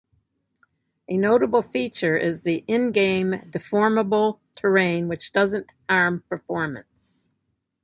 [1.07, 7.21] A notable feature is the in-game deformable terrain which doesn't harm performance.